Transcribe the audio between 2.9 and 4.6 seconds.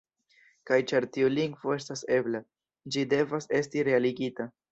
ĝi devas esti realigita.